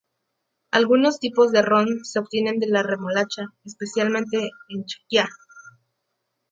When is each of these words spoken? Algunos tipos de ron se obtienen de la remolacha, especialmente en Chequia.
Algunos 0.71 1.19
tipos 1.19 1.51
de 1.51 1.61
ron 1.61 2.03
se 2.05 2.17
obtienen 2.17 2.57
de 2.57 2.65
la 2.65 2.81
remolacha, 2.81 3.43
especialmente 3.65 4.49
en 4.69 4.85
Chequia. 4.85 5.29